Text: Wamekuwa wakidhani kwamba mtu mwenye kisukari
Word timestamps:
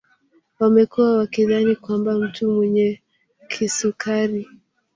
Wamekuwa 0.59 1.17
wakidhani 1.17 1.75
kwamba 1.75 2.13
mtu 2.15 2.51
mwenye 2.51 3.01
kisukari 3.47 4.47